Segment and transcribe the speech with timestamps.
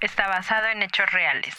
[0.00, 1.54] está basado en hechos reales.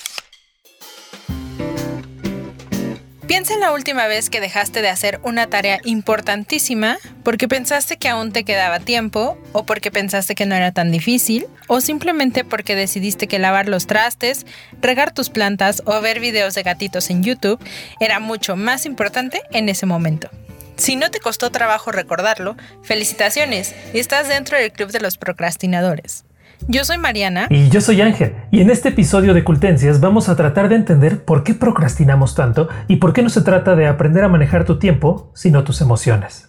[3.27, 8.09] Piensa en la última vez que dejaste de hacer una tarea importantísima porque pensaste que
[8.09, 12.75] aún te quedaba tiempo o porque pensaste que no era tan difícil o simplemente porque
[12.75, 14.45] decidiste que lavar los trastes,
[14.81, 17.63] regar tus plantas o ver videos de gatitos en YouTube
[17.99, 20.29] era mucho más importante en ese momento.
[20.75, 26.25] Si no te costó trabajo recordarlo, felicitaciones, estás dentro del club de los procrastinadores.
[26.67, 27.47] Yo soy Mariana.
[27.49, 28.35] Y yo soy Ángel.
[28.51, 32.69] Y en este episodio de Cultencias vamos a tratar de entender por qué procrastinamos tanto
[32.87, 36.45] y por qué no se trata de aprender a manejar tu tiempo, sino tus emociones.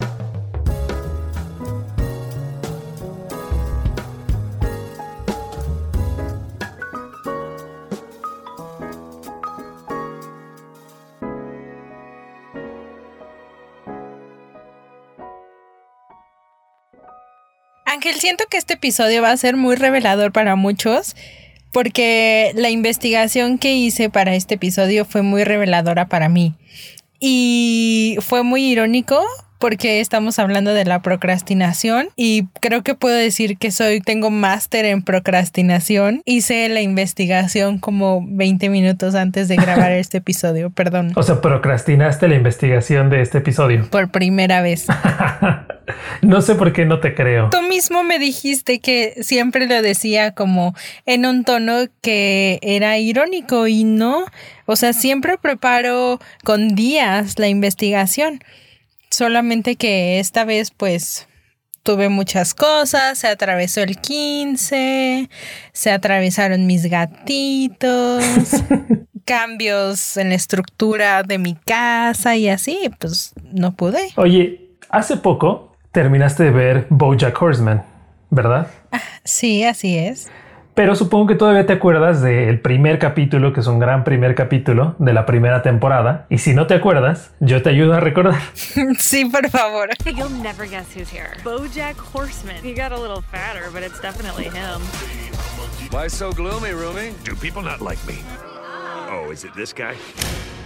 [17.95, 21.15] Ángel, siento que este episodio va a ser muy revelador para muchos
[21.71, 26.55] porque la investigación que hice para este episodio fue muy reveladora para mí.
[27.21, 29.23] Y fue muy irónico
[29.59, 34.85] porque estamos hablando de la procrastinación y creo que puedo decir que soy tengo máster
[34.85, 36.21] en procrastinación.
[36.25, 41.13] Hice la investigación como 20 minutos antes de grabar este episodio, perdón.
[41.15, 43.89] O sea, procrastinaste la investigación de este episodio.
[43.89, 44.87] Por primera vez.
[46.21, 47.49] no sé por qué no te creo.
[47.49, 50.75] Tú mismo me dijiste que siempre lo decía como
[51.05, 54.25] en un tono que era irónico y no.
[54.65, 58.41] O sea, siempre preparo con días la investigación.
[59.09, 61.27] Solamente que esta vez pues
[61.85, 65.29] tuve muchas cosas, se atravesó el 15,
[65.71, 68.23] se atravesaron mis gatitos,
[69.25, 74.09] cambios en la estructura de mi casa y así, pues no pude.
[74.15, 77.83] Oye, hace poco terminaste de ver Bojack Horseman,
[78.31, 78.67] ¿verdad?
[78.91, 80.29] Ah, sí, así es.
[80.75, 84.95] Pero supongo que todavía te acuerdas del primer capítulo, que es un gran primer capítulo
[84.99, 86.25] de la primera temporada.
[86.29, 88.41] Y si no te acuerdas, yo te ayudo a recordar.
[88.99, 89.87] sí, por favor.
[90.05, 91.31] You'll never guess who's here.
[91.45, 92.61] Bojack Horseman.
[92.61, 94.81] He got a little fatter, but it's definitely him.
[95.91, 97.13] Why so gloomy, Rumi?
[97.23, 98.15] Do people not like me?
[99.09, 99.95] Oh, is it this guy?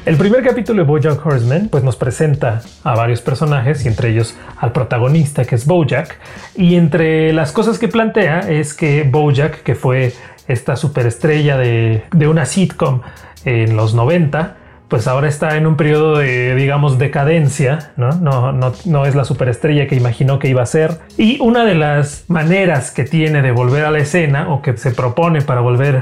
[0.06, 4.36] El primer capítulo de Bojack Horseman pues nos presenta a varios personajes y entre ellos
[4.58, 6.18] al protagonista que es Bojack
[6.56, 10.14] y entre las cosas que plantea es que Bojack que fue
[10.48, 13.02] esta superestrella de, una sitcom
[13.44, 14.56] en los 90
[14.88, 19.96] pues ahora está en un periodo de, digamos, decadencia, no, no es la superestrella que
[19.96, 20.98] imaginó que iba a ser.
[21.16, 24.90] Y una de las maneras que tiene de volver a la escena o que se
[24.90, 26.02] propone para volver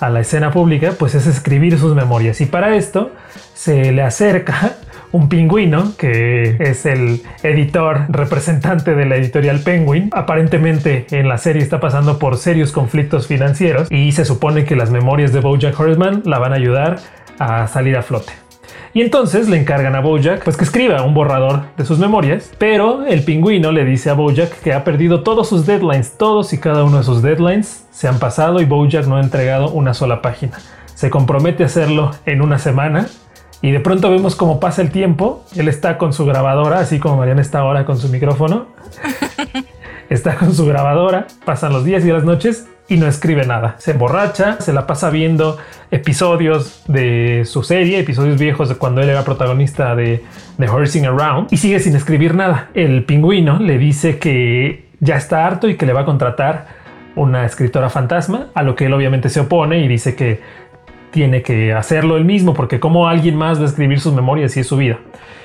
[0.00, 2.40] a la escena pública, pues es escribir sus memorias.
[2.40, 3.12] Y para esto
[3.54, 4.76] se le acerca
[5.12, 10.10] un pingüino que es el editor representante de la editorial Penguin.
[10.12, 14.90] Aparentemente en la serie está pasando por serios conflictos financieros y se supone que las
[14.90, 16.98] memorias de Bojack Horseman la van a ayudar
[17.38, 18.47] a salir a flote.
[18.94, 23.04] Y entonces le encargan a Bojack pues que escriba un borrador de sus memorias, pero
[23.04, 26.84] el pingüino le dice a Bojack que ha perdido todos sus deadlines, todos y cada
[26.84, 30.58] uno de sus deadlines se han pasado y Bojack no ha entregado una sola página.
[30.94, 33.06] Se compromete a hacerlo en una semana
[33.60, 37.16] y de pronto vemos cómo pasa el tiempo, él está con su grabadora, así como
[37.16, 38.66] Mariana está ahora con su micrófono.
[40.10, 43.76] está con su grabadora, pasan los días y las noches y no escribe nada.
[43.78, 45.58] Se emborracha, se la pasa viendo
[45.90, 50.24] episodios de su serie, episodios viejos de cuando él era protagonista de,
[50.58, 52.70] The Horsing Around y sigue sin escribir nada.
[52.74, 56.66] El pingüino le dice que ya está harto y que le va a contratar
[57.14, 60.40] una escritora fantasma, a lo que él obviamente se opone y dice que
[61.10, 64.60] tiene que hacerlo él mismo porque como alguien más va a escribir sus memorias y
[64.60, 64.98] es su vida.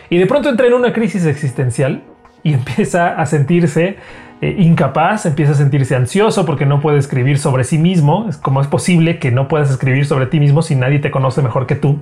[0.09, 2.03] Y de pronto entra en una crisis existencial
[2.43, 3.97] y empieza a sentirse
[4.41, 8.27] eh, incapaz, empieza a sentirse ansioso porque no puede escribir sobre sí mismo.
[8.29, 11.41] Es como es posible que no puedas escribir sobre ti mismo si nadie te conoce
[11.41, 11.99] mejor que tú.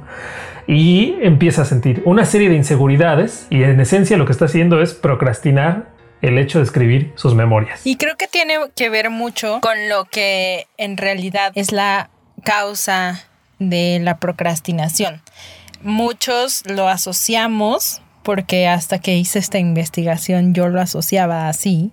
[0.65, 4.81] Y empieza a sentir una serie de inseguridades y en esencia lo que está haciendo
[4.81, 5.89] es procrastinar
[6.23, 7.85] el hecho de escribir sus memorias.
[7.85, 12.09] Y creo que tiene que ver mucho con lo que en realidad es la
[12.43, 13.23] causa
[13.59, 15.21] de la procrastinación.
[15.83, 21.91] Muchos lo asociamos porque hasta que hice esta investigación yo lo asociaba así,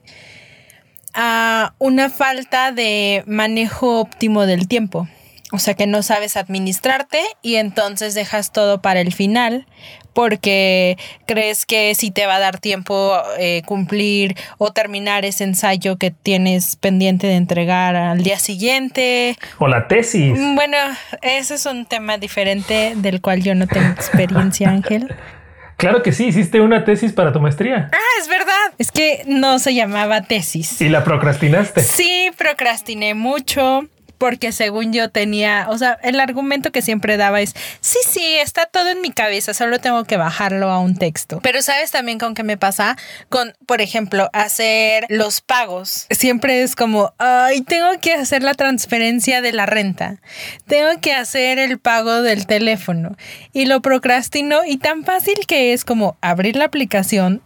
[1.14, 5.08] a una falta de manejo óptimo del tiempo.
[5.50, 9.66] O sea que no sabes administrarte y entonces dejas todo para el final
[10.12, 15.96] porque crees que si te va a dar tiempo eh, cumplir o terminar ese ensayo
[15.96, 19.38] que tienes pendiente de entregar al día siguiente.
[19.58, 20.36] O la tesis.
[20.54, 20.76] Bueno,
[21.22, 25.14] ese es un tema diferente del cual yo no tengo experiencia, Ángel.
[25.78, 27.88] Claro que sí, hiciste una tesis para tu maestría.
[27.92, 28.74] Ah, es verdad.
[28.78, 30.80] Es que no se llamaba tesis.
[30.80, 31.80] ¿Y la procrastinaste?
[31.82, 33.86] Sí, procrastiné mucho
[34.18, 38.66] porque según yo tenía, o sea, el argumento que siempre daba es, sí, sí, está
[38.66, 41.40] todo en mi cabeza, solo tengo que bajarlo a un texto.
[41.42, 42.96] Pero sabes también con qué me pasa
[43.28, 46.06] con, por ejemplo, hacer los pagos.
[46.10, 50.20] Siempre es como, ay, tengo que hacer la transferencia de la renta,
[50.66, 53.16] tengo que hacer el pago del teléfono
[53.52, 57.42] y lo procrastino y tan fácil que es como abrir la aplicación,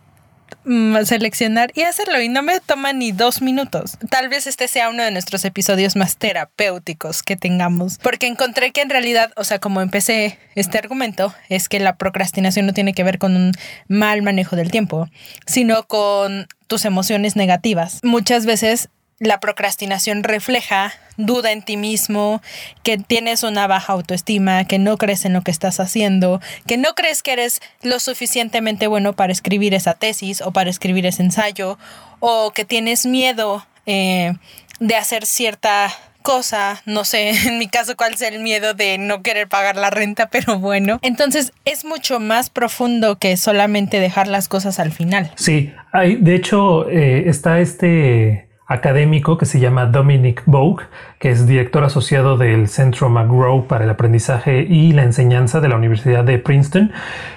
[1.05, 3.99] seleccionar y hacerlo y no me toma ni dos minutos.
[4.11, 8.83] Tal vez este sea uno de nuestros episodios más terapéuticos que tengamos, porque encontré que
[8.83, 13.05] en realidad, o sea, como empecé este argumento, es que la procrastinación no tiene que
[13.05, 13.53] ver con un
[13.89, 15.09] mal manejo del tiempo,
[15.47, 18.01] sino con tus emociones negativas.
[18.03, 18.89] Muchas veces
[19.23, 22.43] la procrastinación refleja duda en ti mismo,
[22.83, 26.97] que tienes una baja autoestima, que no crees en lo que estás haciendo, que no
[26.97, 31.79] crees que eres lo suficientemente bueno para escribir esa tesis o para escribir ese ensayo,
[32.19, 34.33] o que tienes miedo eh,
[34.81, 35.93] de hacer cierta
[36.23, 39.91] cosa, no sé, en mi caso cuál es el miedo de no querer pagar la
[39.91, 40.99] renta, pero bueno.
[41.03, 45.31] Entonces es mucho más profundo que solamente dejar las cosas al final.
[45.37, 50.85] Sí, hay, de hecho eh, está este académico que se llama Dominic Bogue,
[51.19, 55.77] que es director asociado del Centro McGraw para el Aprendizaje y la Enseñanza de la
[55.77, 56.93] Universidad de Princeton.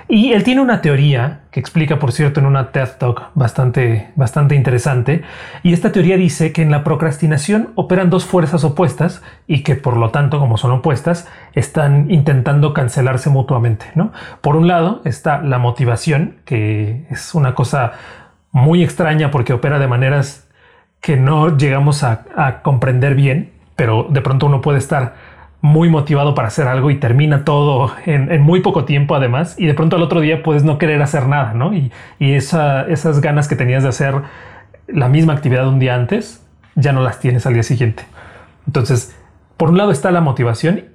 [0.08, 4.56] Y él tiene una teoría que explica, por cierto, en una TED Talk bastante, bastante
[4.56, 5.24] interesante.
[5.64, 9.98] Y esta teoría dice que en la procrastinación operan dos fuerzas opuestas y que por
[9.98, 13.86] lo tanto, como son opuestas, están intentando cancelarse mutuamente.
[13.96, 14.12] ¿no?
[14.42, 17.94] Por un lado está la motivación, que es una cosa
[18.52, 20.45] muy extraña porque opera de maneras
[21.06, 25.14] que no llegamos a, comprender bien, pero de pronto uno puede estar
[25.62, 29.76] muy motivado para hacer algo y termina todo en, muy poco tiempo además y de
[29.76, 31.76] pronto al otro día puedes no querer hacer nada, ¿no?
[31.76, 34.16] Y, esas ganas que tenías de hacer
[34.88, 36.44] la misma actividad un día antes,
[36.74, 38.02] ya no las tienes al día siguiente.
[38.66, 39.16] Entonces,
[39.58, 40.86] por un lado está la motivación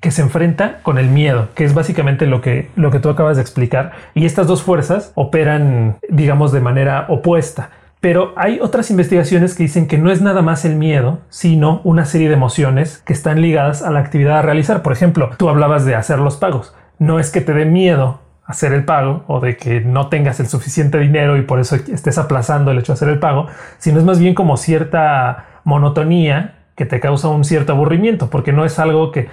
[0.00, 3.36] que se enfrenta con el miedo, que es básicamente lo que, lo que tú acabas
[3.36, 3.92] de explicar.
[4.14, 7.68] Y estas dos fuerzas operan, digamos, de manera opuesta.
[8.02, 12.04] Pero hay otras investigaciones que dicen que no es nada más el miedo, sino una
[12.04, 14.82] serie de emociones que están ligadas a la actividad a realizar.
[14.82, 16.74] Por ejemplo, tú hablabas de hacer los pagos.
[16.98, 20.48] No es que te dé miedo hacer el pago o de que no tengas el
[20.48, 23.46] suficiente dinero y por eso estés aplazando el hecho de hacer el pago,
[23.78, 28.64] sino es más bien como cierta monotonía que te causa un cierto aburrimiento, porque no
[28.64, 29.28] es algo que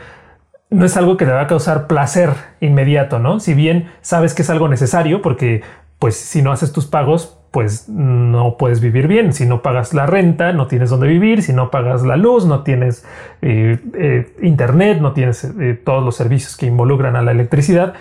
[0.70, 2.30] no es algo que te va a causar placer
[2.60, 3.40] inmediato, ¿no?
[3.40, 5.64] Si bien sabes que es algo necesario, porque
[5.98, 9.34] pues si no haces tus pagos, pues no puedes vivir bien.
[9.34, 11.42] Si no pagas la renta, no tienes dónde vivir.
[11.42, 13.06] Si no pagas la luz, no tienes
[13.42, 17.94] eh, eh, internet, no tienes eh, todos los servicios que involucran a la electricidad,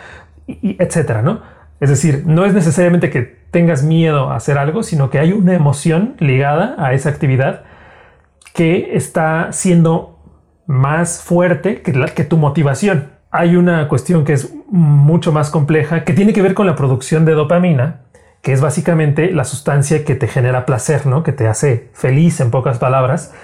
[0.46, 1.40] y, etcétera, ¿no?
[1.80, 5.54] Es decir, no es necesariamente que tengas miedo a hacer algo, sino que hay una
[5.54, 7.62] emoción ligada a esa actividad
[8.52, 10.18] que está siendo
[10.66, 13.12] más fuerte que, que tu motivación.
[13.30, 17.24] Hay una cuestión que es mucho más compleja que tiene que ver con la producción
[17.24, 18.00] de dopamina
[18.42, 21.22] que es básicamente la sustancia que te genera placer, ¿no?
[21.22, 23.34] Que te hace feliz en pocas palabras.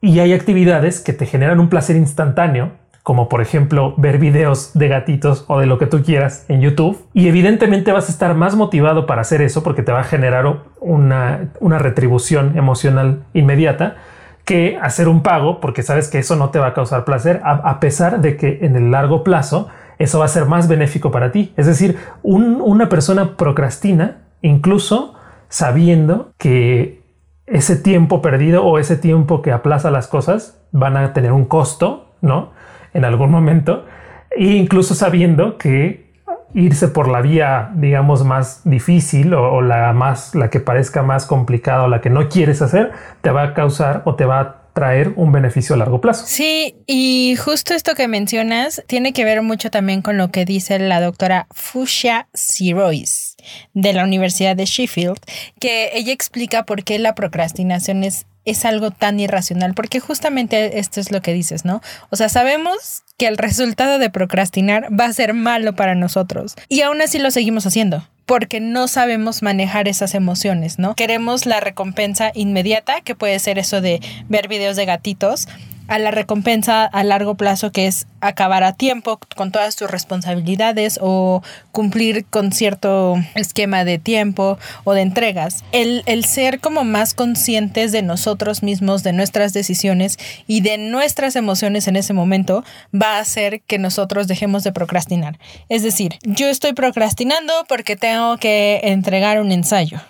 [0.00, 2.72] Y hay actividades que te generan un placer instantáneo,
[3.02, 7.04] como por ejemplo ver videos de gatitos o de lo que tú quieras en YouTube.
[7.12, 10.46] Y evidentemente vas a estar más motivado para hacer eso porque te va a generar
[10.80, 13.96] una, una retribución emocional inmediata
[14.44, 17.80] que hacer un pago porque sabes que eso no te va a causar placer, a,
[17.80, 19.68] pesar de que en el largo plazo
[19.98, 21.52] eso va a ser más benéfico para ti.
[21.56, 25.14] Es decir, una persona procrastina incluso
[25.48, 27.02] sabiendo que
[27.46, 32.12] ese tiempo perdido o ese tiempo que aplaza las cosas van a tener un costo,
[32.20, 32.52] ¿no?
[32.92, 33.86] En algún momento,
[34.30, 36.12] e incluso sabiendo que
[36.52, 41.84] irse por la vía, digamos, más difícil o, la más, la que parezca más complicada
[41.84, 45.12] o la que no quieres hacer, te va a causar o te va a traer
[45.16, 46.24] un beneficio a largo plazo.
[46.26, 50.78] Sí, y justo esto que mencionas tiene que ver mucho también con lo que dice
[50.78, 53.36] la doctora Fushia Sirois
[53.72, 55.18] de la Universidad de Sheffield,
[55.60, 61.00] que ella explica por qué la procrastinación es es algo tan irracional, porque justamente esto
[61.00, 61.80] es lo que dices, ¿no?
[62.10, 66.82] O sea, sabemos que el resultado de procrastinar va a ser malo para nosotros y
[66.82, 70.94] aún así lo seguimos haciendo porque no sabemos manejar esas emociones, ¿no?
[70.94, 75.46] Queremos la recompensa inmediata, que puede ser eso de ver videos de gatitos,
[75.88, 80.98] a la recompensa a largo plazo que es acabar a tiempo con todas tus responsabilidades
[81.02, 85.62] o cumplir con cierto esquema de tiempo o de entregas.
[85.72, 91.36] El, el, ser como más conscientes de nosotros mismos, de nuestras decisiones y de nuestras
[91.36, 92.64] emociones en ese momento
[92.94, 95.38] va a hacer que nosotros dejemos de procrastinar.
[95.68, 100.00] Es decir, yo estoy procrastinando porque tengo que entregar un ensayo,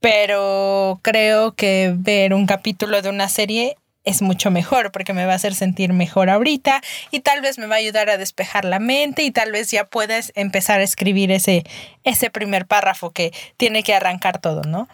[0.00, 5.32] pero creo que ver un capítulo de una serie es mucho mejor porque me va
[5.32, 8.78] a hacer sentir mejor ahorita y tal vez me va a ayudar a despejar la
[8.78, 11.64] mente y tal vez ya puedes empezar a escribir ese,
[12.04, 14.88] ese primer párrafo que tiene que arrancar todo, ¿no?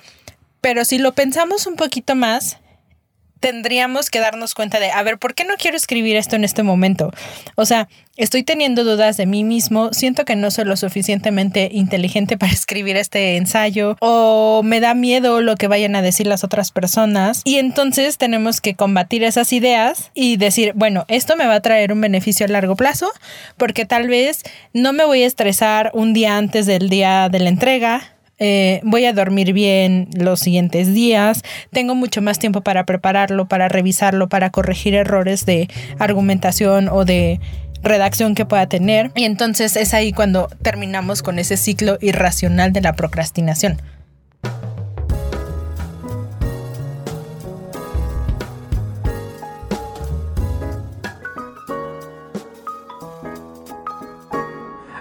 [0.61, 2.59] Pero si lo pensamos un poquito más,
[3.45, 6.63] tendríamos que darnos cuenta de, a ver, ¿por qué no quiero escribir esto en este
[6.63, 7.11] momento?
[7.57, 12.39] O sea, estoy teniendo dudas de mí mismo, siento que no soy lo suficientemente inteligente
[12.39, 16.71] para escribir este ensayo o me da miedo lo que vayan a decir las otras
[16.71, 21.61] personas y entonces tenemos que combatir esas ideas y decir, bueno, esto me va a
[21.61, 23.11] traer un beneficio a largo plazo
[23.59, 27.51] porque tal vez no me voy a estresar un día antes del día de la
[27.51, 33.47] entrega, eh, voy a dormir bien los siguientes días, tengo mucho más tiempo para prepararlo,
[33.47, 37.41] para revisarlo, para corregir errores de argumentación o de
[37.83, 39.13] redacción que pueda tener.
[39.15, 43.81] Y entonces es ahí cuando terminamos con ese ciclo irracional de la procrastinación.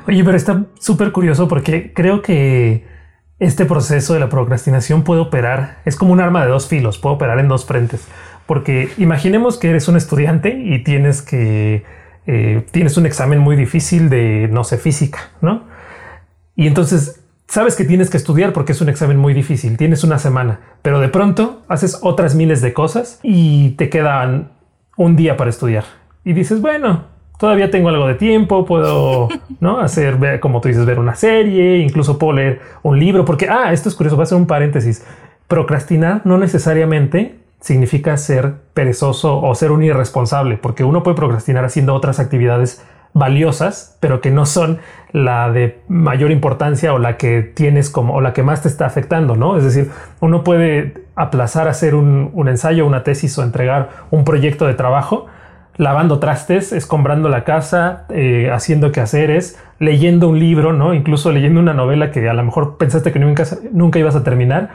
[0.05, 2.92] Oye, pero está súper curioso porque creo que
[3.43, 7.15] este proceso de la procrastinación puede operar, es como un arma de dos filos, puede
[7.15, 8.07] operar en dos frentes.
[8.45, 11.83] Porque imaginemos que eres un estudiante y tienes que
[12.25, 15.63] eh, tienes un examen muy difícil de, no sé, física, ¿no?
[16.55, 20.19] Y entonces sabes que tienes que estudiar porque es un examen muy difícil, tienes una
[20.19, 24.51] semana, pero de pronto haces otras miles de cosas y te quedan
[24.95, 25.83] un día para estudiar.
[26.23, 27.12] Y dices, bueno,
[27.43, 29.27] todavía tengo algo de tiempo, puedo
[29.59, 29.81] ¿no?
[29.81, 33.89] hacer, como tú dices, ver una serie, incluso puedo leer un libro, porque, ah, esto
[33.89, 35.05] es curioso, va a ser un paréntesis.
[35.49, 41.93] Procrastinar no necesariamente significa ser perezoso o ser un irresponsable, porque uno puede procrastinar haciendo
[41.93, 42.81] otras actividades
[43.11, 44.79] valiosas, pero que no son
[45.11, 48.85] la de mayor importancia o la que tienes como o la que más te está
[48.85, 49.57] afectando, ¿no?
[49.57, 54.65] Es decir, uno puede aplazar hacer un, un ensayo, una tesis o entregar un proyecto
[54.65, 55.27] de trabajo
[55.77, 60.93] lavando trastes, escombrando la casa, eh, haciendo quehaceres, leyendo un libro, ¿no?
[60.93, 64.69] Incluso leyendo una novela que a lo mejor pensaste que nunca, nunca ibas a terminar,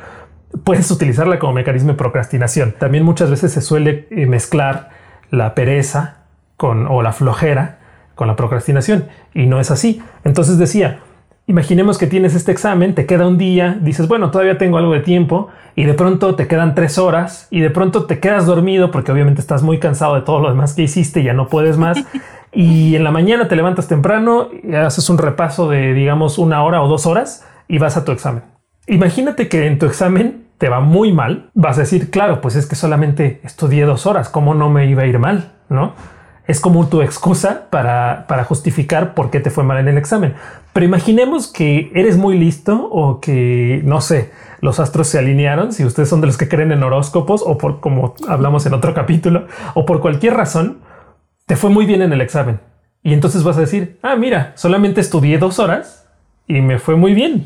[0.65, 2.75] puedes utilizarla como mecanismo de procrastinación.
[2.79, 4.91] También muchas veces se suele eh, mezclar
[5.31, 6.19] la pereza
[6.57, 7.79] con, o la flojera
[8.15, 10.03] con la procrastinación y no es así.
[10.25, 10.99] Entonces decía,
[11.49, 15.01] Imaginemos que tienes este examen, te queda un día, dices, bueno, todavía tengo algo de
[15.01, 19.13] tiempo y de pronto te quedan tres horas y de pronto te quedas dormido porque
[19.13, 22.05] obviamente estás muy cansado de todo lo demás que hiciste, y ya no puedes más.
[22.53, 26.83] y en la mañana te levantas temprano, y haces un repaso de, digamos, una hora
[26.83, 28.43] o dos horas y vas a tu examen.
[28.87, 31.49] Imagínate que en tu examen te va muy mal.
[31.55, 35.05] Vas a decir, claro, pues es que solamente estudié dos horas, ¿cómo no me iba
[35.05, 35.53] a ir mal?
[35.71, 35.95] ¿No?
[36.49, 40.35] Es como tu excusa para, para, justificar por qué te fue mal en el examen.
[40.73, 45.85] Pero imaginemos que eres muy listo o que, no sé, los astros se alinearon, si
[45.85, 49.47] ustedes son de los que creen en horóscopos o por como hablamos en otro capítulo,
[49.75, 50.79] o por cualquier razón,
[51.47, 52.61] te fue muy bien en el examen.
[53.03, 56.07] Y entonces vas a decir, ah, mira, solamente estudié dos horas
[56.47, 57.45] y me fue muy bien.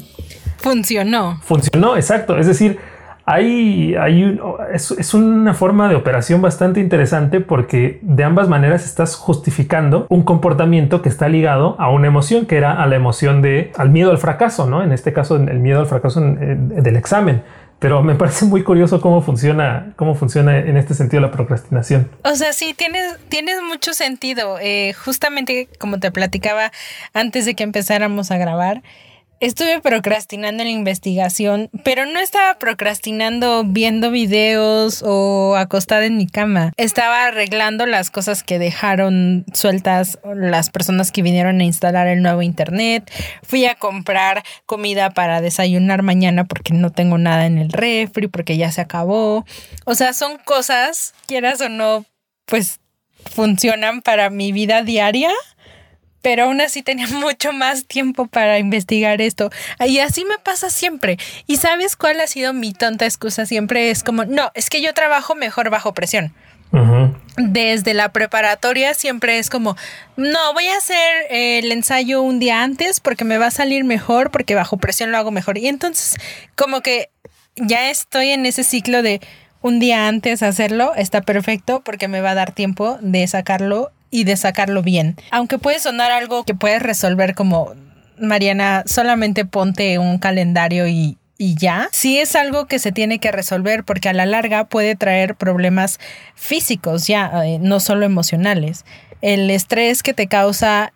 [0.58, 1.40] Funcionó.
[1.42, 2.38] Funcionó, exacto.
[2.38, 2.78] Es decir,
[3.24, 4.38] hay, hay
[4.72, 11.02] es, una forma de operación bastante interesante porque de ambas maneras estás justificando un comportamiento
[11.02, 14.18] que está ligado a una emoción que era a la emoción de al miedo al
[14.18, 14.82] fracaso, ¿no?
[14.82, 17.42] En este caso, el miedo al fracaso del examen.
[17.78, 22.08] Pero me parece muy curioso cómo funciona, cómo funciona en este sentido la procrastinación.
[22.22, 24.58] O sea, sí, tienes, tienes mucho sentido.
[24.60, 26.70] Eh, justamente como te platicaba
[27.12, 28.82] antes de que empezáramos a grabar,
[29.42, 36.28] estuve procrastinando en la investigación, pero no estaba procrastinando viendo videos o acostada en mi
[36.28, 36.72] cama.
[36.76, 42.42] Estaba arreglando las cosas que dejaron sueltas las personas que vinieron a instalar el nuevo
[42.42, 43.10] internet.
[43.42, 48.56] Fui a comprar comida para desayunar mañana porque no tengo nada en el refri, porque
[48.56, 49.44] ya se acabó.
[49.84, 52.06] O sea, son cosas, quieras o no,
[52.44, 52.78] pues
[53.28, 55.32] funcionan para mi vida diaria
[56.22, 59.50] pero aún así tenía mucho más tiempo para investigar esto.
[59.84, 61.18] Y así me pasa siempre.
[61.46, 63.90] ¿Y sabes cuál ha sido mi tonta excusa siempre?
[63.90, 66.32] Es como, no, es que yo trabajo mejor bajo presión.
[67.36, 69.76] Desde la preparatoria siempre es como,
[70.16, 74.30] no, voy a hacer el ensayo un día antes porque me va a salir mejor,
[74.30, 75.58] porque bajo presión lo hago mejor.
[75.58, 76.16] Y entonces
[76.56, 77.10] como que
[77.56, 79.20] ya estoy en ese ciclo de
[79.60, 84.22] un día antes hacerlo, está perfecto porque me va a dar tiempo de sacarlo y
[84.24, 85.16] de sacarlo bien.
[85.32, 87.72] Aunque puede sonar algo que puedes resolver como,
[88.18, 93.32] Mariana, solamente ponte un calendario y, y ya, sí es algo que se tiene que
[93.32, 95.98] resolver porque a la larga puede traer problemas
[96.36, 98.84] físicos ya, eh, no solo emocionales.
[99.22, 100.92] El estrés que te causa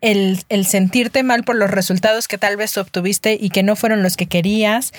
[0.00, 4.02] el, el, sentirte mal por los resultados que tal vez obtuviste y que no fueron
[4.02, 4.92] los que querías,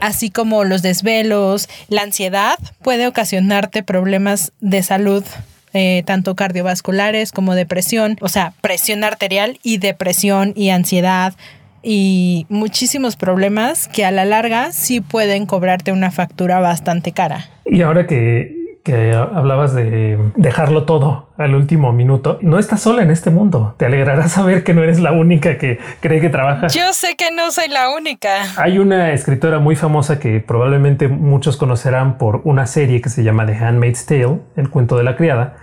[0.00, 5.24] así como los desvelos, la ansiedad puede ocasionarte problemas de salud
[5.72, 11.34] eh, tanto cardiovasculares como depresión, o sea, presión arterial y depresión y ansiedad
[11.82, 17.48] y muchísimos problemas que a la larga sí pueden cobrarte una factura bastante cara.
[17.64, 23.10] Y ahora que, que hablabas de dejarlo todo al último minuto, no estás sola en
[23.10, 23.74] este mundo.
[23.76, 26.68] Te alegrará saber que no eres la única que cree que trabaja.
[26.68, 28.28] Yo sé que no soy la única.
[28.56, 33.46] Hay una escritora muy famosa que probablemente muchos conocerán por una serie que se llama
[33.46, 35.56] The Handmaid's Tale, el cuento de la criada.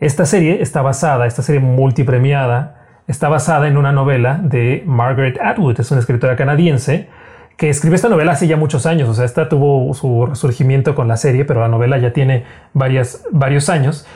[0.00, 5.80] Esta serie está basada, esta serie multipremiada, está basada en una novela de Margaret Atwood,
[5.80, 7.08] es una escritora canadiense
[7.58, 11.08] que escribió esta novela hace ya muchos años, o sea, esta tuvo su resurgimiento con
[11.08, 14.06] la serie, pero la novela ya tiene varias, varios años.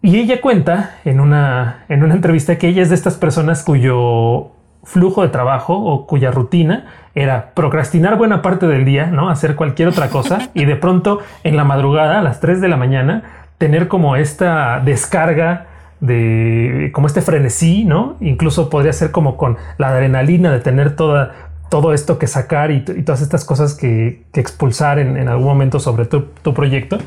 [0.00, 4.52] Y ella cuenta en una, en una entrevista que ella es de estas personas cuyo
[4.82, 9.28] flujo de trabajo o cuya rutina era procrastinar buena parte del día, ¿no?
[9.28, 12.78] Hacer cualquier otra cosa y de pronto en la madrugada a las 3 de la
[12.78, 13.24] mañana
[13.58, 15.66] tener como esta descarga
[16.00, 18.16] de como este frenesí, ¿no?
[18.20, 22.82] Incluso podría ser como con la adrenalina de tener toda, todo esto que sacar y,
[22.82, 26.98] todas estas cosas que, expulsar en, algún momento sobre tu, proyecto.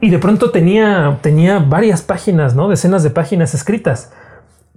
[0.00, 2.68] Y de pronto tenía, tenía varias páginas, ¿no?
[2.68, 4.12] Decenas de páginas escritas.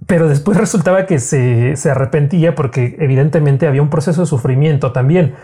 [0.06, 5.34] Pero después resultaba que se, se arrepentía porque evidentemente había un proceso de sufrimiento también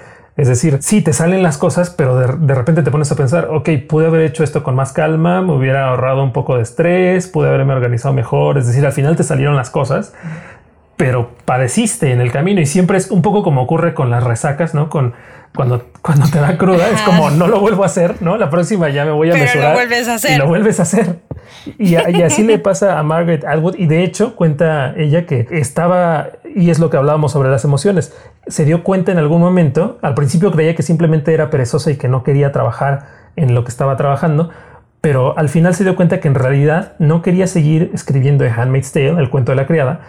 [0.41, 3.69] es decir, sí te salen las cosas, pero de, repente te pones a pensar, ok,
[3.89, 7.49] pude haber hecho esto con más calma, me hubiera ahorrado un poco de estrés, pude
[7.49, 8.57] haberme organizado mejor.
[8.57, 10.15] Es decir, al final te salieron las cosas,
[11.01, 14.75] pero padeciste en el camino y siempre es un poco como ocurre con las resacas,
[14.75, 14.91] ¿no?
[14.91, 15.15] Con
[15.57, 18.37] cuando, cuando te da cruda, es como no lo vuelvo a hacer, ¿no?
[18.37, 20.33] La próxima ya me voy a pero Lo vuelves a hacer.
[20.33, 21.21] Y lo vuelves a hacer.
[21.79, 23.77] Y, así le pasa a Margaret Atwood.
[23.79, 28.15] Y de hecho, cuenta ella que estaba, y es lo que hablábamos sobre las emociones,
[28.47, 32.09] se dio cuenta en algún momento, al principio creía que simplemente era perezosa y que
[32.09, 34.51] no quería trabajar en lo que estaba trabajando,
[35.01, 38.93] pero al final se dio cuenta que en realidad no quería seguir escribiendo The Handmaid's
[38.93, 40.01] Tale, el cuento de la criada,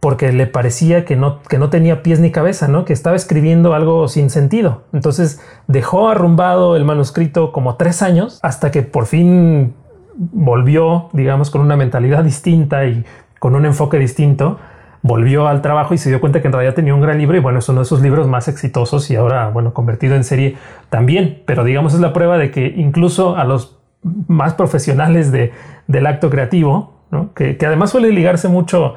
[0.00, 2.84] porque le parecía que no, que no tenía pies ni cabeza, ¿no?
[2.84, 4.82] que estaba escribiendo algo sin sentido.
[4.92, 9.74] Entonces dejó arrumbado el manuscrito como tres años hasta que por fin
[10.16, 13.04] volvió, digamos, con una mentalidad distinta y
[13.38, 14.58] con un enfoque distinto,
[15.02, 17.40] volvió al trabajo y se dio cuenta que en realidad tenía un gran libro y
[17.40, 20.56] bueno, es uno de sus libros más exitosos y ahora, bueno, convertido en serie
[20.90, 21.42] también.
[21.46, 25.52] Pero digamos es la prueba de que incluso a los más profesionales de,
[25.86, 26.94] del acto creativo,
[27.34, 28.96] que, además suele ligarse mucho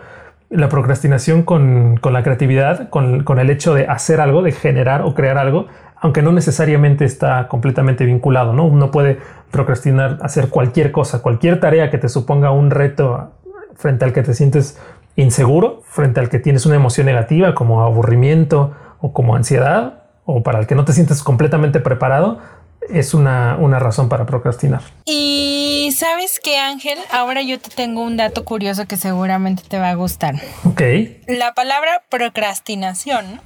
[0.51, 5.13] la procrastinación con, la creatividad, con, con, el hecho de hacer algo, de generar o
[5.13, 8.65] crear algo, aunque no necesariamente está completamente vinculado, ¿no?
[8.65, 13.31] Uno puede procrastinar, hacer cualquier cosa, cualquier tarea que te suponga un reto
[13.75, 14.79] frente al que te sientes
[15.15, 20.59] inseguro, frente al que tienes una emoción negativa como aburrimiento o como ansiedad, o para
[20.59, 22.39] el que no te sientes completamente preparado,
[22.89, 24.81] es una, una razón para procrastinar.
[25.05, 29.89] Y sabes qué, Ángel, ahora yo te tengo un dato curioso que seguramente te va
[29.89, 30.35] a gustar.
[30.65, 30.81] Ok.
[31.27, 33.41] La palabra procrastinación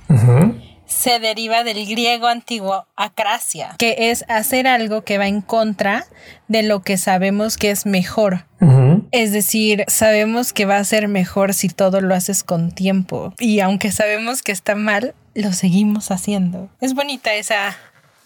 [0.86, 6.06] se deriva del griego antiguo acracia, que es hacer algo que va en contra
[6.48, 8.45] de lo que sabemos que es mejor.
[9.12, 13.34] Es decir, sabemos que va a ser mejor si todo lo haces con tiempo.
[13.38, 16.69] Y aunque sabemos que está mal, lo seguimos haciendo.
[16.82, 17.78] Es bonita esa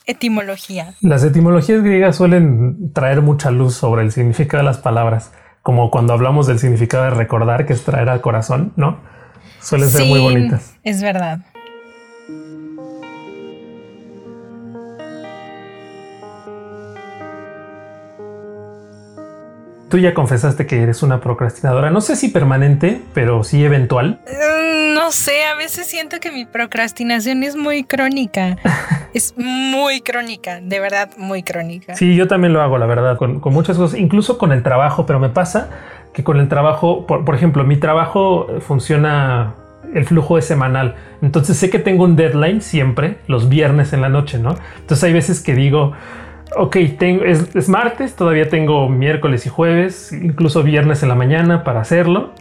[0.09, 0.95] etimología.
[1.01, 6.13] Las etimologías griegas suelen traer mucha luz sobre el significado de las palabras, como cuando
[6.13, 8.99] hablamos del significado de recordar, que es traer al corazón, ¿no?
[9.61, 10.75] Suelen ser muy bonitas.
[10.83, 11.41] Es verdad.
[19.89, 24.21] Tú ya confesaste que eres una procrastinadora, no sé si permanente, pero sí eventual.
[24.27, 28.57] Mm, no sé, a veces siento que mi procrastinación es muy crónica.
[29.13, 31.95] es muy crónica, de verdad, muy crónica.
[31.95, 35.19] Sí, yo también lo hago, la verdad, con, muchas cosas, incluso con el trabajo, pero
[35.19, 35.69] me pasa
[36.13, 39.55] que con el trabajo, por, ejemplo, mi trabajo funciona
[39.93, 40.95] el flujo es semanal.
[41.21, 44.55] Entonces sé que tengo un deadline siempre, los viernes en la noche, ¿no?
[44.79, 45.93] Entonces hay veces que digo,
[46.55, 51.81] ok, tengo, es, martes, todavía tengo miércoles y jueves, incluso viernes en la mañana para
[51.81, 52.31] hacerlo.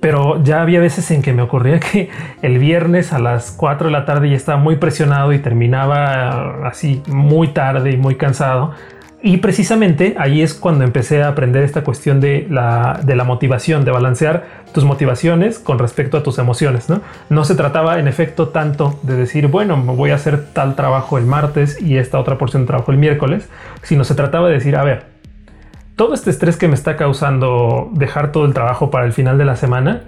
[0.00, 2.08] Pero ya había veces en que me ocurría que
[2.42, 7.02] el viernes a las 4 de la tarde ya estaba muy presionado y terminaba así
[7.06, 8.72] muy tarde y muy cansado.
[9.22, 13.84] Y precisamente ahí es cuando empecé a aprender esta cuestión de la, de la motivación,
[13.84, 16.88] de balancear tus motivaciones con respecto a tus emociones.
[16.88, 17.02] ¿no?
[17.28, 21.26] no se trataba en efecto tanto de decir, bueno, voy a hacer tal trabajo el
[21.26, 23.46] martes y esta otra porción de trabajo el miércoles,
[23.82, 25.09] sino se trataba de decir, a ver,
[26.00, 29.44] todo este estrés que me está causando dejar todo el trabajo para el final de
[29.44, 30.04] la semana,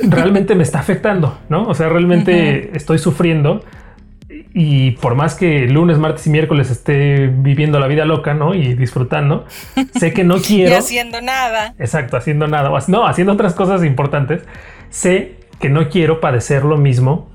[0.00, 1.68] realmente me está afectando, ¿no?
[1.68, 3.62] O sea, realmente estoy sufriendo
[4.52, 8.56] y por más que lunes, martes y miércoles esté viviendo la vida loca, ¿no?
[8.56, 9.44] Y disfrutando,
[9.96, 10.72] sé que no quiero...
[10.72, 11.76] y haciendo nada.
[11.78, 12.76] Exacto, haciendo nada.
[12.88, 14.42] No, haciendo otras cosas importantes.
[14.90, 17.30] Sé que no quiero padecer lo mismo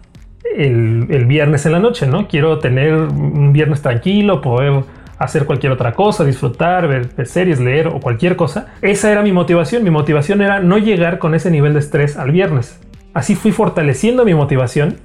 [0.54, 2.28] el, el viernes en la noche, ¿no?
[2.28, 4.84] Quiero tener un viernes tranquilo, poder
[5.20, 8.68] hacer cualquier otra cosa, disfrutar, ver, series, leer o cualquier cosa.
[8.82, 9.84] Esa era mi motivación.
[9.84, 12.80] Mi motivación era no llegar con ese nivel de estrés al viernes.
[13.14, 14.98] Así fui fortaleciendo mi motivación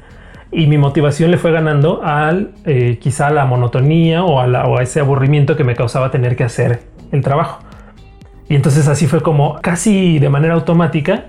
[0.52, 5.56] y mi motivación le fue ganando al eh, quizá la monotonía o a ese aburrimiento
[5.56, 7.64] que me causaba tener que hacer el trabajo.
[8.48, 11.24] Y entonces así fue como casi de manera automática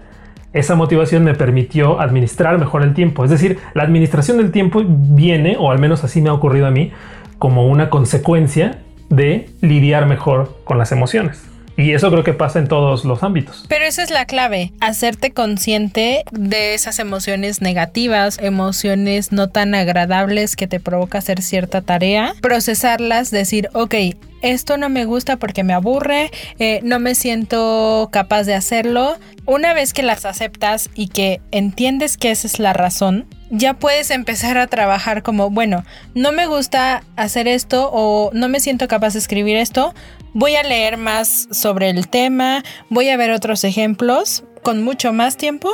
[0.56, 3.26] esa motivación me permitió administrar mejor el tiempo.
[3.26, 6.72] Es decir, la administración del tiempo viene, o al menos así me ha ocurrido a
[6.72, 6.94] mí,
[7.38, 11.55] como una consecuencia de lidiar mejor con las emociones.
[11.78, 13.66] Y eso creo que pasa en todos los ámbitos.
[13.68, 20.56] Pero esa es la clave, hacerte consciente de esas emociones negativas, emociones no tan agradables
[20.56, 23.96] que te provoca hacer cierta tarea, procesarlas, decir, ok,
[24.42, 29.18] esto no me gusta porque me aburre, eh, no me siento capaz de hacerlo.
[29.46, 34.12] Una vez que las aceptas y que entiendes que esa es la razón, ya puedes
[34.12, 35.84] empezar a trabajar como, bueno,
[36.14, 39.94] no me gusta hacer esto o no me siento capaz de escribir esto,
[40.36, 45.38] voy a leer más sobre el tema, voy a ver otros ejemplos con mucho más
[45.38, 45.72] tiempo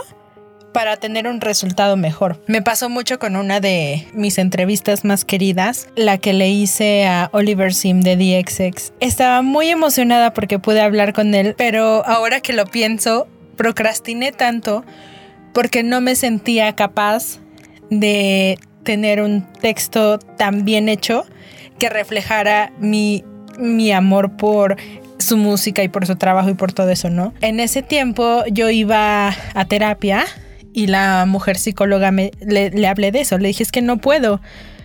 [0.71, 2.41] para tener un resultado mejor.
[2.47, 7.29] Me pasó mucho con una de mis entrevistas más queridas, la que le hice a
[7.33, 8.93] Oliver Sim de DXX.
[8.99, 14.85] Estaba muy emocionada porque pude hablar con él, pero ahora que lo pienso, procrastiné tanto
[15.53, 17.39] porque no me sentía capaz
[17.89, 21.25] de tener un texto tan bien hecho
[21.79, 23.25] que reflejara mi,
[23.59, 24.77] mi amor por
[25.19, 27.33] su música y por su trabajo y por todo eso, ¿no?
[27.41, 30.25] En ese tiempo yo iba a terapia
[30.73, 33.97] y la mujer psicóloga me, le, le hablé de eso, le dije es que no
[33.97, 34.41] puedo,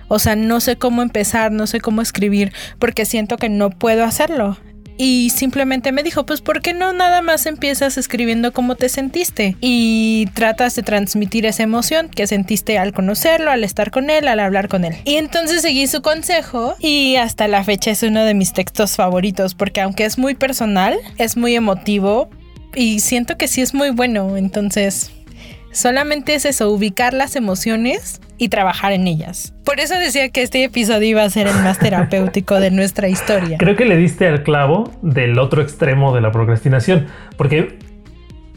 [0.09, 4.05] o sea, no sé cómo empezar, no sé cómo escribir porque siento que no puedo
[4.05, 4.57] hacerlo
[4.99, 9.57] y simplemente me dijo, pues ¿por qué no nada más empiezas escribiendo cómo te sentiste?
[9.61, 14.41] Y tratas de transmitir esa emoción que sentiste al conocerlo, al estar con él, al
[14.41, 14.97] hablar con él.
[15.05, 19.55] Y entonces seguí su consejo y hasta la fecha es uno de mis textos favoritos
[19.55, 22.29] porque aunque es muy personal, es muy emotivo
[22.75, 24.37] y siento que sí es muy bueno.
[24.37, 25.11] Entonces,
[25.77, 29.55] solamente es eso, ubicar las emociones y trabajar en ellas.
[29.65, 33.59] Por eso decía que este episodio iba a ser el más terapéutico de nuestra historia.
[33.59, 37.79] Creo que le diste al clavo del otro extremo de la procrastinación, porque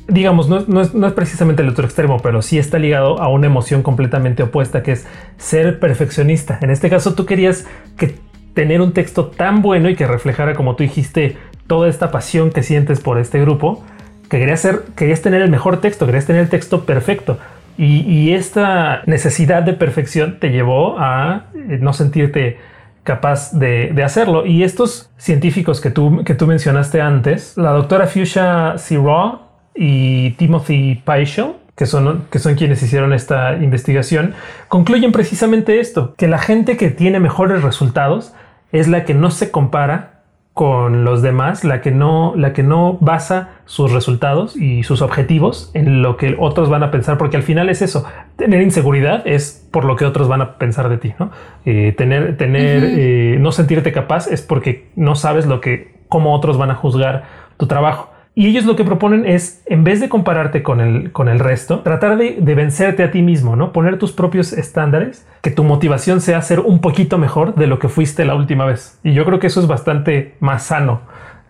[0.07, 4.41] digamos, no, es, precisamente el otro extremo, pero sí está ligado a una emoción completamente
[4.41, 5.05] opuesta, que es
[5.37, 6.57] ser perfeccionista.
[6.61, 8.15] En este caso, tú querías que
[8.53, 12.63] tener un texto tan bueno y que reflejara, como tú dijiste, toda esta pasión que
[12.63, 13.83] sientes por este grupo,
[14.29, 17.37] que querías, ser, querías tener el mejor texto, querías tener el texto perfecto.
[17.77, 22.57] Y, esta necesidad de perfección te llevó a eh, no sentirte
[23.03, 24.45] capaz de, hacerlo.
[24.45, 29.39] Y estos científicos que tú, que tú mencionaste antes, la doctora Fuchsia Siraw
[29.73, 34.33] y Timothy Peichel, que son, que son quienes hicieron esta investigación,
[34.67, 38.33] concluyen precisamente esto, que la gente que tiene mejores resultados
[38.73, 40.18] es la que no se compara
[40.59, 45.71] con los demás, la que no, la que no basa sus resultados y sus objetivos
[45.73, 48.03] en lo que otros van a pensar, porque al final es eso.
[48.35, 51.31] Tener inseguridad es por lo que otros van a pensar de ti, ¿no?
[51.63, 56.57] Eh, tener, tener, eh, no sentirte capaz es porque no sabes lo que, cómo otros
[56.57, 57.23] van a juzgar
[57.55, 58.11] tu trabajo.
[58.39, 61.81] Y ellos lo que proponen es, en vez de compararte con el, con el resto,
[61.81, 63.73] tratar de, vencerte a ti mismo, ¿no?
[63.73, 67.89] Poner tus propios estándares, que tu motivación sea ser un poquito mejor de lo que
[67.89, 68.97] fuiste la última vez.
[69.03, 71.01] Y yo creo que eso es bastante más sano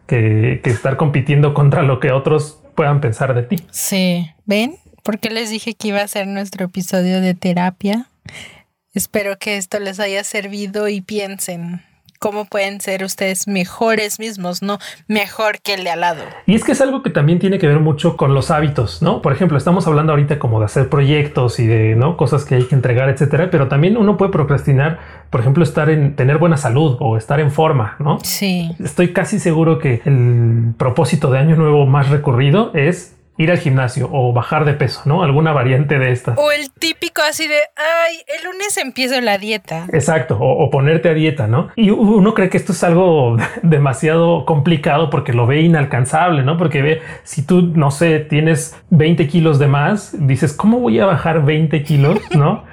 [0.07, 3.57] que, que estar compitiendo contra lo que otros puedan pensar de ti.
[3.69, 4.73] Sí, ¿ven?
[5.03, 8.07] Porque les dije que iba a ser nuestro episodio de terapia.
[8.95, 11.83] Espero que esto les haya servido y piensen
[12.19, 14.77] cómo pueden ser ustedes mejores mismos, no
[15.07, 16.21] mejor que el de al lado.
[16.45, 19.21] Y es que es algo que también tiene que ver mucho con los hábitos, ¿no?
[19.21, 22.17] Por ejemplo, estamos hablando ahorita como de hacer proyectos y de ¿no?
[22.17, 26.15] cosas que hay que entregar, etcétera, pero también uno puede procrastinar, por ejemplo, estar en
[26.15, 28.19] tener buena salud o estar en forma, ¿no?
[28.23, 28.71] Sí.
[28.83, 34.09] Estoy casi seguro que el propósito de año nuevo más recurrido es ir al gimnasio
[34.11, 35.23] o bajar de peso, ¿no?
[35.23, 36.37] Alguna variante de estas.
[36.37, 39.87] O el típico así de, ay, el lunes empiezo la dieta.
[39.93, 41.69] Exacto, o, ponerte a dieta, ¿no?
[41.77, 46.57] Y uno cree que esto es algo demasiado complicado porque lo ve inalcanzable, ¿no?
[46.57, 51.05] Porque ve, si tú, no sé, tienes 20 kilos de más, dices, ¿cómo voy a
[51.05, 52.19] bajar 20 kilos?
[52.31, 52.65] ¿No?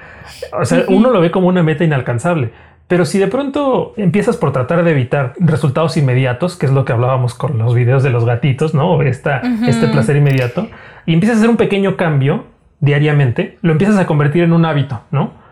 [0.51, 2.51] O sea, uno lo ve como una meta inalcanzable.
[2.87, 6.93] Pero si de pronto empiezas por tratar de evitar resultados inmediatos, que es lo que
[6.93, 9.01] hablábamos con los videos de los gatitos, ¿no?
[9.01, 10.69] Esta, Este placer inmediato,
[11.05, 12.45] y empiezas a hacer un pequeño cambio
[12.79, 15.47] diariamente, lo empiezas a convertir en un hábito, ¿no?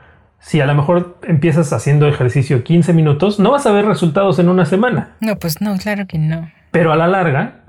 [0.45, 4.47] si a lo mejor empiezas haciendo ejercicio 15 minutos, no vas a ver resultados en
[4.47, 5.15] una semana.
[5.19, 6.51] No, pues no, claro que no.
[6.69, 7.63] Pero a la larga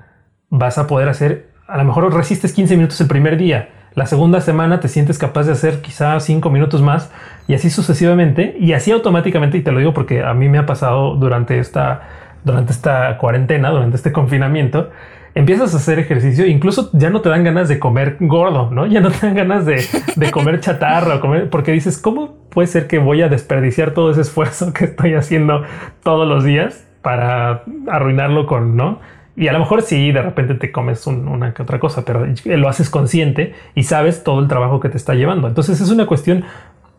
[0.49, 4.41] vas a poder hacer, a lo mejor resistes 15 minutos el primer día, la segunda
[4.41, 7.11] semana te sientes capaz de hacer quizá 5 minutos más
[7.47, 10.67] y así sucesivamente y así automáticamente, y te lo digo porque a mí me ha
[10.67, 12.03] pasado durante esta,
[12.43, 14.91] durante esta cuarentena, durante este confinamiento,
[15.33, 18.85] empiezas a hacer ejercicio, incluso ya no te dan ganas de comer gordo, ¿no?
[18.85, 19.83] Ya no te dan ganas de,
[20.15, 24.11] de comer chatarra o comer, porque dices, ¿cómo puede ser que voy a desperdiciar todo
[24.11, 25.63] ese esfuerzo que estoy haciendo
[26.03, 28.99] todos los días para arruinarlo con, ¿no?
[29.37, 32.67] Y a lo mejor sí, de repente te comes una que otra cosa, pero lo
[32.67, 35.47] haces consciente y sabes todo el trabajo que te está llevando.
[35.47, 36.43] Entonces es una cuestión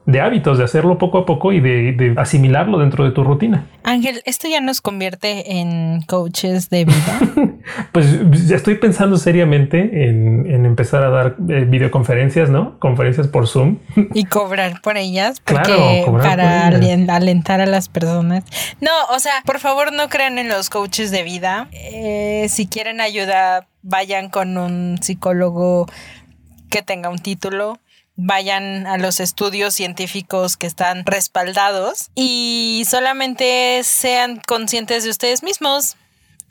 [0.06, 3.66] de hábitos, de hacerlo poco a poco y de, asimilarlo dentro de tu rutina.
[3.82, 7.20] Ángel, ¿esto ya nos convierte en coaches de vida?
[7.92, 12.78] pues ya estoy pensando seriamente en, empezar a dar eh, videoconferencias, ¿no?
[12.78, 13.78] Conferencias por Zoom.
[14.14, 18.44] y cobrar por ellas, porque para alentar a las personas.
[18.80, 21.68] No, o sea, por favor no crean en los coaches de vida.
[21.72, 25.86] Eh, si quieren ayuda, vayan con un psicólogo
[26.70, 27.78] que tenga un título
[28.20, 35.96] vayan a los estudios científicos que están respaldados y solamente sean conscientes de ustedes mismos.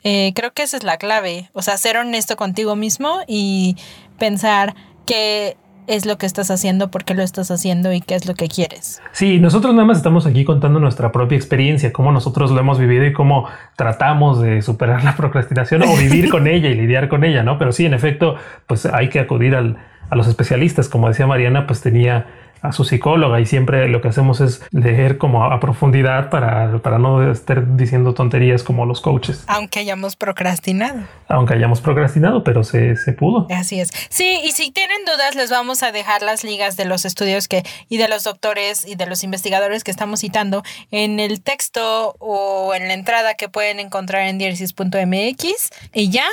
[0.04, 3.76] Eh, creo que esa es la clave, o sea, ser honesto contigo mismo y
[4.18, 4.74] pensar
[5.06, 5.56] qué
[5.88, 8.46] es lo que estás haciendo, por qué lo estás haciendo y qué es lo que
[8.48, 9.00] quieres.
[9.12, 13.06] Sí, nosotros nada más estamos aquí contando nuestra propia experiencia, cómo nosotros lo hemos vivido
[13.06, 17.42] y cómo tratamos de superar la procrastinación o vivir con ella y lidiar con ella,
[17.42, 17.58] ¿no?
[17.58, 19.78] Pero sí, en efecto, pues hay que acudir al,
[20.10, 20.88] a los especialistas.
[20.88, 22.26] Como decía Mariana, pues tenía
[22.62, 26.98] a su psicóloga y siempre lo que hacemos es leer como a, profundidad para, para,
[26.98, 29.44] no estar diciendo tonterías como los coaches.
[29.46, 31.00] Aunque hayamos procrastinado.
[31.28, 33.46] Aunque hayamos procrastinado, pero se, se pudo.
[33.50, 33.90] Así es.
[34.08, 37.64] Sí, y si tienen dudas, les vamos a dejar las ligas de los estudios que
[37.88, 42.74] y de los doctores y de los investigadores que estamos citando en el texto o
[42.74, 45.70] en la entrada que pueden encontrar en diéresis.mx.
[45.92, 46.26] Y ya,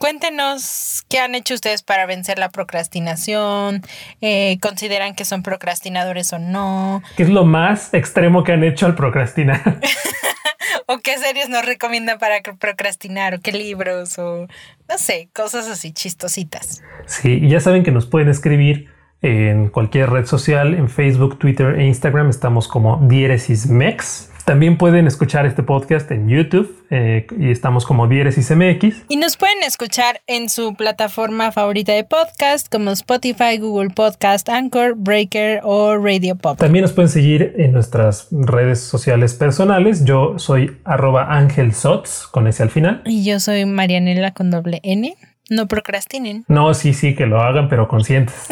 [0.00, 3.82] Cuéntenos qué han hecho ustedes para vencer la procrastinación.
[4.22, 7.02] Eh, ¿Consideran que son procrastinadores o no?
[7.18, 9.60] ¿Qué es lo más extremo que han hecho al procrastinar?
[10.86, 13.34] ¿O qué series nos recomiendan para procrastinar?
[13.34, 14.18] ¿O qué libros?
[14.18, 14.46] O
[14.88, 16.82] no sé, cosas así chistositas.
[17.04, 18.88] Sí, y ya saben que nos pueden escribir
[19.22, 22.30] en cualquier red social, en Facebook, Twitter e Instagram.
[22.30, 24.30] Estamos como Mex.
[24.44, 29.04] También pueden escuchar este podcast en YouTube eh, y estamos como Diéresis MX.
[29.08, 34.94] Y nos pueden escuchar en su plataforma favorita de podcast como Spotify, Google Podcast, Anchor,
[34.96, 36.58] Breaker o Radio Pop.
[36.58, 40.04] También nos pueden seguir en nuestras redes sociales personales.
[40.04, 43.02] Yo soy arroba Ángel Sots con ese al final.
[43.04, 45.14] Y yo soy Marianela con doble N.
[45.50, 46.44] No procrastinen.
[46.48, 48.46] No, sí, sí, que lo hagan, pero conscientes.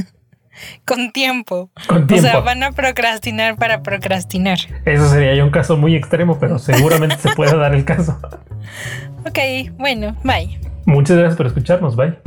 [0.86, 1.70] con tiempo.
[1.88, 2.26] Con tiempo.
[2.26, 4.58] O sea, van a procrastinar para procrastinar.
[4.84, 8.18] Eso sería ya un caso muy extremo, pero seguramente se puede dar el caso.
[9.24, 9.38] Ok,
[9.78, 10.58] bueno, bye.
[10.84, 12.18] Muchas gracias por escucharnos, bye.